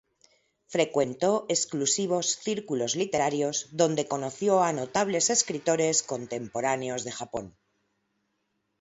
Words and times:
Frecuentó 0.65 1.45
exclusivos 1.47 2.31
círculos 2.39 2.95
literarios 2.95 3.67
donde 3.71 4.07
conoció 4.07 4.63
a 4.63 4.73
notables 4.73 5.29
escritores 5.29 6.01
contemporáneos 6.01 7.03
de 7.03 7.11
Japón. 7.11 7.55